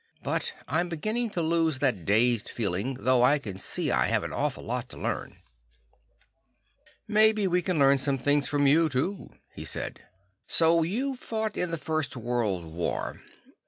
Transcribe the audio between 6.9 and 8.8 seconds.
"Maybe we can learn some things from